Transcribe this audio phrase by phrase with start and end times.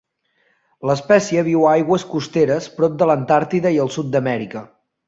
[0.87, 4.69] L"espècia viu a aigües costeres prop de l"Antàrtida i el Sud d"Amèrica.